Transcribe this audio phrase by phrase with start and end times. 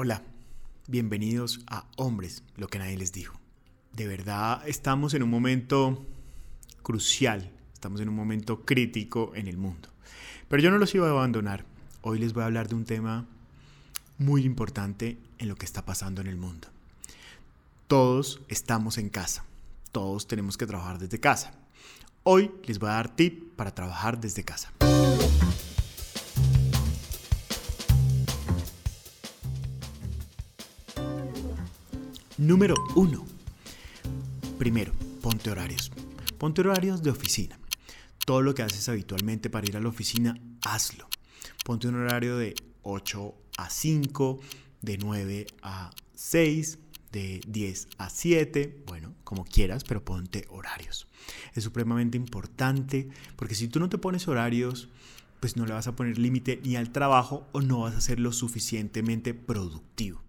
[0.00, 0.22] Hola,
[0.86, 3.40] bienvenidos a Hombres, lo que nadie les dijo.
[3.92, 6.06] De verdad estamos en un momento
[6.84, 9.88] crucial, estamos en un momento crítico en el mundo.
[10.46, 11.64] Pero yo no los iba a abandonar.
[12.02, 13.26] Hoy les voy a hablar de un tema
[14.18, 16.68] muy importante en lo que está pasando en el mundo.
[17.88, 19.46] Todos estamos en casa,
[19.90, 21.54] todos tenemos que trabajar desde casa.
[22.22, 24.72] Hoy les voy a dar tip para trabajar desde casa.
[32.38, 33.26] Número 1.
[34.60, 35.90] Primero, ponte horarios.
[36.38, 37.58] Ponte horarios de oficina.
[38.24, 41.08] Todo lo que haces habitualmente para ir a la oficina, hazlo.
[41.64, 44.40] Ponte un horario de 8 a 5,
[44.82, 46.78] de 9 a 6,
[47.10, 51.08] de 10 a 7, bueno, como quieras, pero ponte horarios.
[51.54, 54.88] Es supremamente importante porque si tú no te pones horarios,
[55.40, 58.20] pues no le vas a poner límite ni al trabajo o no vas a ser
[58.20, 60.27] lo suficientemente productivo.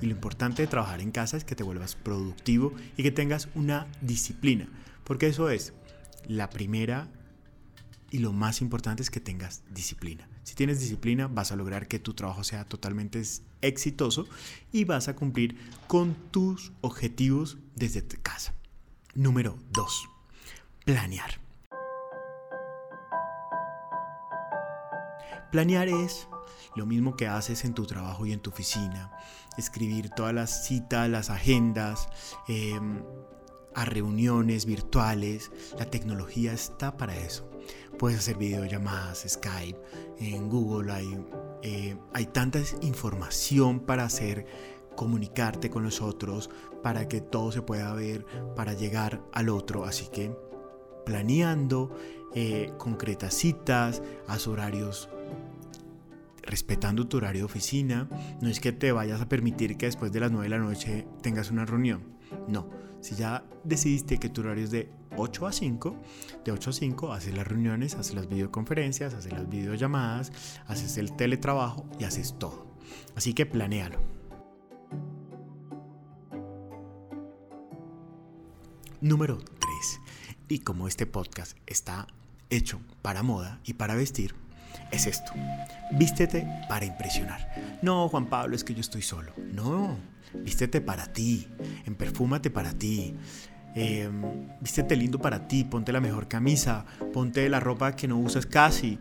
[0.00, 3.48] Y lo importante de trabajar en casa es que te vuelvas productivo y que tengas
[3.54, 4.68] una disciplina.
[5.04, 5.72] Porque eso es
[6.26, 7.08] la primera
[8.10, 10.28] y lo más importante es que tengas disciplina.
[10.42, 13.22] Si tienes disciplina vas a lograr que tu trabajo sea totalmente
[13.60, 14.26] exitoso
[14.72, 18.54] y vas a cumplir con tus objetivos desde casa.
[19.14, 20.08] Número 2.
[20.84, 21.40] Planear.
[25.50, 26.28] Planear es
[26.76, 29.12] lo mismo que haces en tu trabajo y en tu oficina.
[29.58, 32.08] Escribir todas las citas, las agendas,
[32.48, 33.02] em,
[33.74, 35.50] a reuniones virtuales.
[35.78, 37.48] La tecnología está para eso.
[37.98, 39.78] Puedes hacer videollamadas, Skype,
[40.18, 41.26] en Google hay,
[41.62, 44.46] eh, hay tanta información para hacer
[44.96, 46.50] comunicarte con los otros,
[46.82, 48.24] para que todo se pueda ver,
[48.56, 49.84] para llegar al otro.
[49.84, 50.34] Así que
[51.04, 51.94] planeando
[52.34, 55.08] eh, concretas citas, haz horarios
[56.42, 58.08] respetando tu horario de oficina.
[58.40, 61.06] No es que te vayas a permitir que después de las 9 de la noche
[61.22, 62.02] tengas una reunión.
[62.48, 62.68] No,
[63.00, 65.96] si ya decidiste que tu horario es de 8 a 5,
[66.44, 70.32] de 8 a 5 haces las reuniones, haces las videoconferencias, haces las videollamadas,
[70.66, 72.66] haces el teletrabajo y haces todo.
[73.16, 74.00] Así que planéalo.
[79.00, 80.00] Número 3.
[80.48, 82.06] Y como este podcast está
[82.50, 84.34] hecho para moda y para vestir,
[84.90, 85.32] es esto.
[85.92, 87.78] Vístete para impresionar.
[87.82, 89.32] No, Juan Pablo, es que yo estoy solo.
[89.52, 89.96] No,
[90.34, 91.48] vístete para ti.
[91.96, 93.14] Perfúmate para ti.
[93.74, 95.64] Em, vístete lindo para ti.
[95.64, 96.84] Ponte la mejor camisa.
[97.12, 98.98] Ponte la ropa que no usas casi.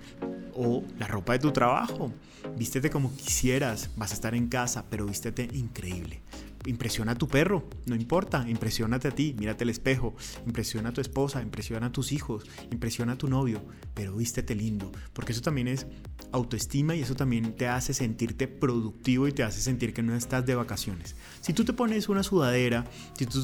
[0.53, 2.12] O la ropa de tu trabajo.
[2.58, 3.90] Vístete como quisieras.
[3.96, 6.22] Vas a estar en casa, pero vístete increíble
[6.66, 10.16] impresiona a tu perro, no importa, impresionate a ti, mírate el espejo,
[10.46, 13.62] impresiona a tu esposa, impresiona a tus hijos, impresiona a tu novio,
[13.94, 15.88] pero vístete lindo, porque eso también es
[16.31, 20.46] autoestima y eso también te hace sentirte productivo y te hace sentir que no estás
[20.46, 21.16] de vacaciones.
[21.42, 22.86] Si tú te pones una sudadera,
[23.18, 23.41] si tú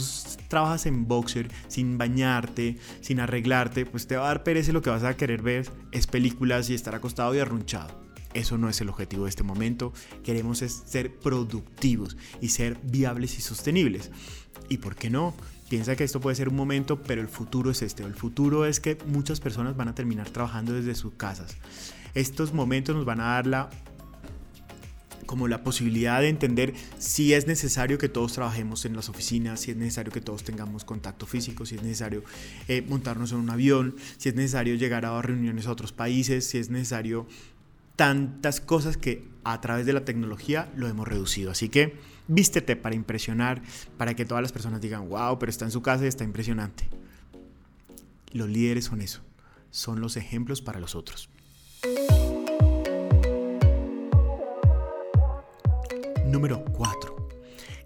[0.48, 4.90] trabajas en boxer sin bañarte, sin arreglarte, pues te va a dar pereza lo que
[4.90, 8.06] vas a querer ver es películas y estar acostado y arrunchado.
[8.36, 9.94] Eso no es el objetivo de este momento.
[10.24, 14.12] Queremos ser productivos y ser viables y sostenibles.
[14.68, 15.34] ¿Y por qué no?
[15.70, 18.04] Piensa que esto puede ser un momento, pero el futuro es este.
[18.04, 21.56] El futuro es que muchas personas van a terminar trabajando desde sus casas.
[22.14, 23.70] Estos momentos nos van a dar la
[25.26, 29.72] como la posibilidad de entender si es necesario que todos trabajemos en las oficinas, si
[29.72, 32.24] es necesario que todos tengamos contacto físico, si es necesario
[32.68, 36.60] eh, montarnos en un avión, si es necesario llegar a reuniones a otros países, si
[36.60, 37.26] es necesario
[37.96, 41.52] tantas cosas que a través de la tecnología lo hemos reducido.
[41.52, 41.98] Así que
[42.28, 43.62] vístete para impresionar,
[43.98, 46.88] para que todas las personas digan, wow, pero está en su casa y está impresionante.
[48.32, 49.22] Los líderes son eso,
[49.70, 51.30] son los ejemplos para los otros.
[56.26, 57.30] Número 4.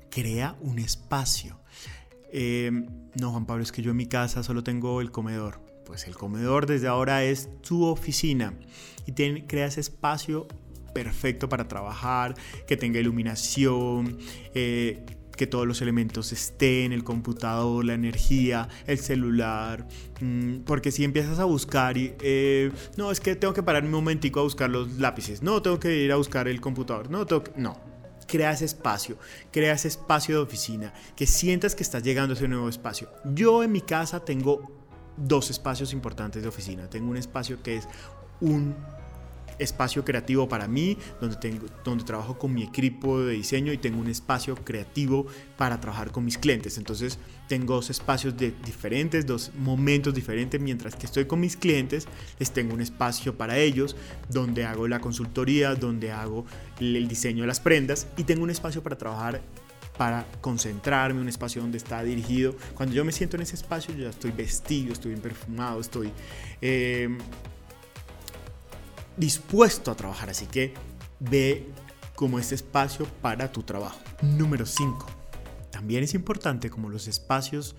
[0.09, 1.59] Crea un espacio.
[2.31, 2.71] Eh,
[3.19, 6.15] no, Juan Pablo, es que yo en mi casa solo tengo el comedor pues el
[6.15, 8.53] comedor desde ahora es tu oficina
[9.07, 10.47] y crea creas espacio
[10.93, 12.35] perfecto para trabajar,
[12.67, 14.19] que tenga iluminación,
[14.53, 15.03] eh,
[15.35, 19.87] que todos los elementos estén, el computador, la energía, el celular,
[20.21, 23.95] mm, porque si empiezas a buscar y, eh, no, es que tengo que pararme un
[23.95, 27.45] momentico a buscar los lápices, no, tengo que ir a buscar el computador, no, tengo
[27.55, 27.81] no,
[28.27, 29.17] creas espacio,
[29.51, 33.09] creas espacio de oficina, que sientas que estás llegando a ese nuevo espacio.
[33.25, 34.78] Yo en mi casa tengo
[35.19, 36.89] dos espacios importantes de oficina.
[36.89, 37.87] Tengo un espacio que es
[38.41, 38.75] un
[39.59, 43.99] espacio creativo para mí, donde, tengo, donde trabajo con mi equipo de diseño y tengo
[43.99, 45.27] un espacio creativo
[45.57, 46.77] para trabajar con mis clientes.
[46.77, 50.59] Entonces tengo dos espacios de, diferentes, dos momentos diferentes.
[50.59, 52.07] Mientras que estoy con mis clientes,
[52.39, 53.95] les tengo un espacio para ellos,
[54.29, 56.45] donde hago la consultoría, donde hago
[56.79, 59.41] el diseño de las prendas y tengo un espacio para trabajar
[59.99, 62.55] para concentrarme, un espacio donde está dirigido.
[62.73, 66.09] Cuando yo me siento en ese espacio, yo ya estoy vestido, estoy bien perfumado, estoy
[66.61, 67.09] eh,
[69.17, 70.29] dispuesto a trabajar.
[70.29, 70.73] Así que
[71.19, 71.67] ve
[72.15, 73.99] como este espacio para tu trabajo.
[74.21, 75.18] Número 5.
[75.79, 77.73] También es importante como los espacios,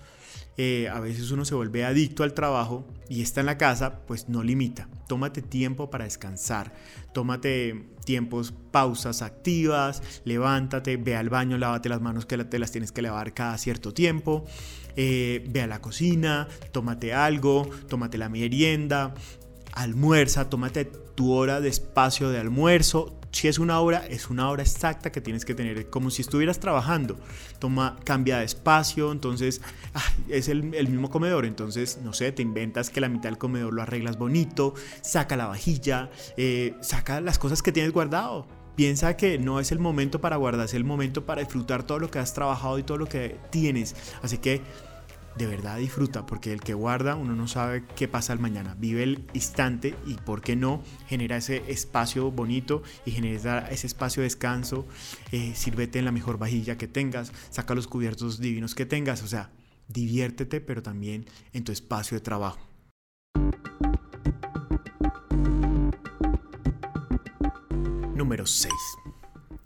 [0.57, 4.27] eh, a veces uno se vuelve adicto al trabajo y está en la casa, pues
[4.27, 4.89] no limita.
[5.07, 6.73] Tómate tiempo para descansar,
[7.13, 12.91] tómate tiempos, pausas activas, levántate, ve al baño, lávate las manos que te las tienes
[12.91, 14.45] que lavar cada cierto tiempo,
[14.95, 19.13] eh, ve a la cocina, tómate algo, tómate la merienda,
[19.73, 23.20] almuerza, tómate tu hora de espacio de almuerzo.
[23.31, 26.59] Si es una hora, es una hora exacta que tienes que tener, como si estuvieras
[26.59, 27.17] trabajando.
[27.59, 29.61] Toma, cambia de espacio, entonces
[30.27, 33.81] es el, mismo comedor, entonces no sé, te inventas que la mitad del comedor lo
[33.81, 38.47] arreglas bonito, saca la vajilla, eh, saca las cosas que tienes guardado.
[38.75, 42.09] Piensa que no es el momento para guardar, es el momento para disfrutar todo lo
[42.09, 43.95] que has trabajado y todo lo que tienes.
[44.21, 44.61] Así que
[45.37, 48.75] de verdad disfruta, porque el que guarda uno no sabe qué pasa el mañana.
[48.77, 50.83] Vive el instante y, ¿por qué no?
[51.07, 54.85] Genera ese espacio bonito y genera ese espacio de descanso.
[55.31, 59.23] Eh, sírvete en la mejor vajilla que tengas, saca los cubiertos divinos que tengas.
[59.23, 59.49] O sea,
[59.87, 62.59] diviértete, pero también en tu espacio de trabajo.
[68.15, 68.71] Número 6.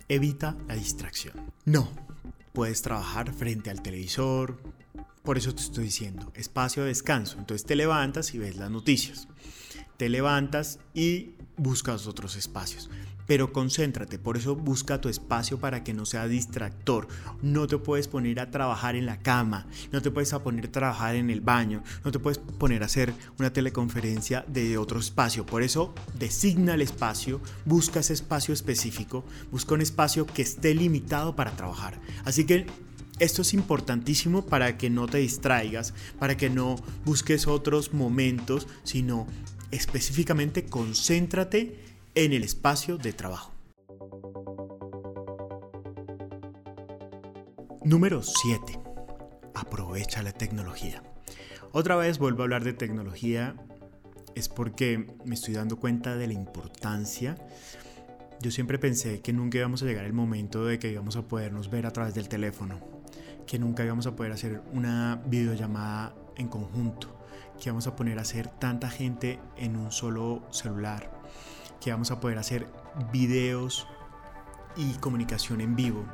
[0.08, 1.52] Evita la distracción.
[1.66, 1.90] No,
[2.54, 4.58] puedes trabajar frente al televisor,
[5.26, 7.38] por eso te estoy diciendo, espacio de descanso.
[7.40, 9.28] Entonces te levantas y ves las noticias.
[9.98, 12.90] Te levantas y buscas otros espacios.
[13.28, 17.08] Pero concéntrate, por eso busca tu espacio para que no sea distractor.
[17.42, 21.16] No te puedes poner a trabajar en la cama, no te puedes poner a trabajar
[21.16, 25.46] en el baño, no te puedes poner a hacer una teleconferencia de otro espacio.
[25.46, 31.36] Por eso designa el espacio, busca ese espacio específico, busca un espacio que esté limitado
[31.36, 32.00] para trabajar.
[32.26, 32.68] Así que
[33.20, 36.76] esto es importantísimo para que no te distraigas, para que no
[37.06, 39.28] busques otros momentos, sino
[39.72, 41.80] específicamente concéntrate
[42.16, 43.54] en el espacio de trabajo.
[47.84, 48.80] Número 7.
[49.54, 51.04] Aprovecha la tecnología.
[51.72, 53.56] Otra vez vuelvo a hablar de tecnología,
[54.34, 57.38] es porque me estoy dando cuenta de la importancia.
[58.42, 61.70] Yo siempre pensé que nunca íbamos a llegar el momento de que íbamos a podernos
[61.70, 62.95] ver a través del teléfono
[63.46, 67.16] que nunca íbamos a poder hacer una videollamada en conjunto,
[67.62, 71.12] que vamos a poner a hacer tanta gente en un solo celular,
[71.80, 72.68] que vamos a poder hacer
[73.12, 73.88] videos
[74.76, 76.06] y comunicación en vivo,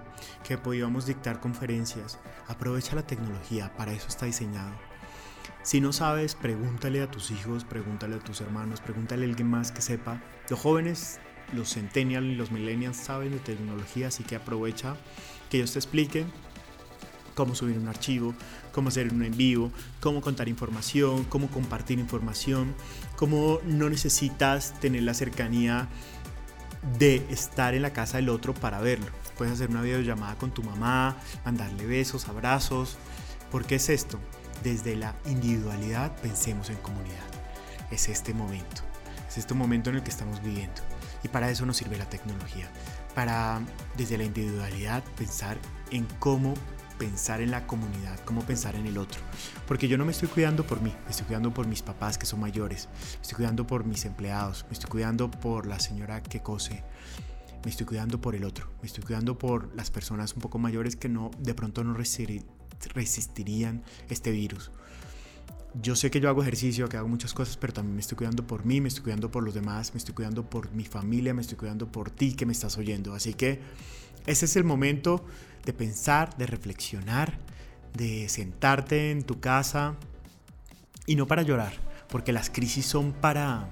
[0.43, 2.19] que podíamos dictar conferencias.
[2.47, 4.71] Aprovecha la tecnología, para eso está diseñado.
[5.63, 9.71] Si no sabes, pregúntale a tus hijos, pregúntale a tus hermanos, pregúntale a alguien más
[9.71, 10.21] que sepa.
[10.49, 11.19] Los jóvenes,
[11.53, 14.95] los centennials y los millennials saben de tecnología, así que aprovecha
[15.49, 16.31] que ellos te expliquen
[17.35, 18.33] cómo subir un archivo,
[18.71, 22.73] cómo hacer un en vivo, cómo contar información, cómo compartir información,
[23.15, 25.87] cómo no necesitas tener la cercanía
[26.97, 29.07] de estar en la casa del otro para verlo.
[29.37, 32.97] Puedes hacer una videollamada con tu mamá, mandarle besos, abrazos.
[33.51, 34.19] ¿Por qué es esto?
[34.63, 37.25] Desde la individualidad pensemos en comunidad.
[37.91, 38.81] Es este momento.
[39.27, 40.81] Es este momento en el que estamos viviendo.
[41.23, 42.69] Y para eso nos sirve la tecnología.
[43.15, 43.61] Para
[43.97, 45.57] desde la individualidad pensar
[45.91, 46.53] en cómo
[47.01, 49.19] pensar en la comunidad, cómo pensar en el otro.
[49.67, 52.27] Porque yo no me estoy cuidando por mí, me estoy cuidando por mis papás que
[52.27, 56.41] son mayores, me estoy cuidando por mis empleados, me estoy cuidando por la señora que
[56.41, 56.83] cose,
[57.65, 60.95] me estoy cuidando por el otro, me estoy cuidando por las personas un poco mayores
[60.95, 64.69] que no de pronto no resistirían este virus.
[65.81, 68.45] Yo sé que yo hago ejercicio, que hago muchas cosas, pero también me estoy cuidando
[68.45, 71.41] por mí, me estoy cuidando por los demás, me estoy cuidando por mi familia, me
[71.41, 73.15] estoy cuidando por ti que me estás oyendo.
[73.15, 73.59] Así que
[74.25, 75.25] ese es el momento
[75.65, 77.37] de pensar, de reflexionar,
[77.93, 79.95] de sentarte en tu casa
[81.05, 81.73] y no para llorar,
[82.09, 83.67] porque las crisis son para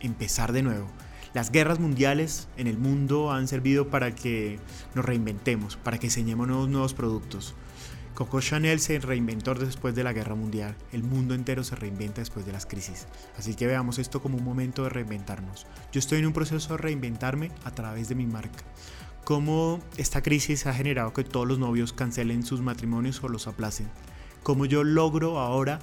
[0.00, 0.88] empezar de nuevo.
[1.34, 4.58] Las guerras mundiales en el mundo han servido para que
[4.94, 7.54] nos reinventemos, para que enseñemos nuevos, nuevos productos.
[8.14, 10.74] Coco Chanel se reinventó después de la guerra mundial.
[10.90, 13.06] El mundo entero se reinventa después de las crisis.
[13.36, 15.66] Así que veamos esto como un momento de reinventarnos.
[15.92, 18.64] Yo estoy en un proceso de reinventarme a través de mi marca
[19.24, 23.88] cómo esta crisis ha generado que todos los novios cancelen sus matrimonios o los aplacen.
[24.42, 25.80] Cómo yo logro ahora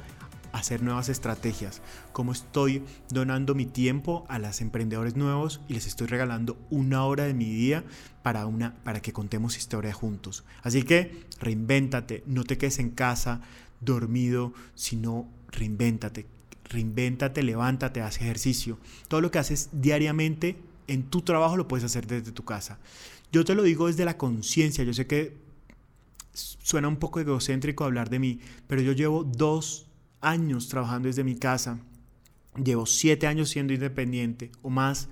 [0.56, 1.82] hacer nuevas estrategias,
[2.14, 7.26] cómo estoy donando mi tiempo a los emprendedores nuevos y les estoy regalando una hora
[7.26, 7.84] de mi día
[8.24, 10.46] para, una, para que contemos historia juntos.
[10.64, 13.42] Así que reinvéntate, no te quedes en casa
[13.82, 16.26] dormido, sino reinvéntate,
[16.64, 18.80] reinvéntate, levántate, haz ejercicio.
[19.10, 20.56] Todo lo que haces diariamente
[20.88, 22.80] en tu trabajo lo puedes hacer desde tu casa.
[23.32, 25.38] Yo te lo digo desde la conciencia, yo sé que
[26.34, 29.88] suena un poco egocéntrico hablar de mí, pero yo llevo dos
[30.22, 31.80] años trabajando desde mi casa,
[32.62, 35.10] llevo siete años siendo independiente o más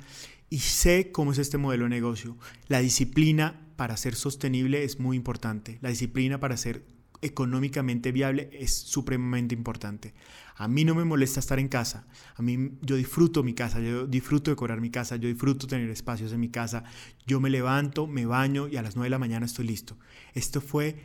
[0.50, 2.38] y sé cómo es este modelo de negocio.
[2.68, 6.84] La disciplina para ser sostenible es muy importante, la disciplina para ser
[7.24, 10.14] económicamente viable es supremamente importante.
[10.56, 12.06] A mí no me molesta estar en casa.
[12.36, 16.32] A mí yo disfruto mi casa, yo disfruto decorar mi casa, yo disfruto tener espacios
[16.32, 16.84] en mi casa.
[17.26, 19.98] Yo me levanto, me baño y a las 9 de la mañana estoy listo.
[20.34, 20.96] Esto fue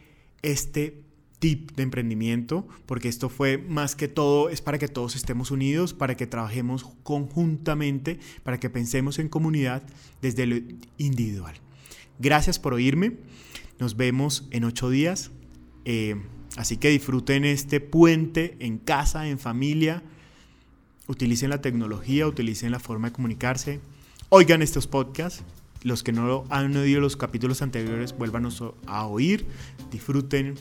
[0.42, 1.04] este
[1.38, 5.94] tip de emprendimiento, porque esto fue más que todo, es para que todos estemos unidos,
[5.94, 9.82] para que trabajemos conjuntamente, para que pensemos en comunidad
[10.20, 10.56] desde lo
[10.98, 11.54] individual.
[12.18, 13.16] Gracias por oírme.
[13.78, 15.30] Nos vemos en ocho días.
[15.84, 16.16] Eh,
[16.56, 20.02] así que disfruten este puente en casa, en familia.
[21.06, 23.80] Utilicen la tecnología, utilicen la forma de comunicarse.
[24.28, 25.42] Oigan estos podcasts.
[25.82, 28.48] Los que no han oído los capítulos anteriores, vuelvan
[28.86, 29.46] a oír.
[29.92, 30.56] Disfruten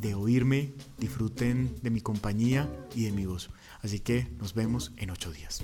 [0.00, 3.50] de oírme, disfruten de mi compañía y de mi voz.
[3.82, 5.62] Así que nos vemos en ocho días.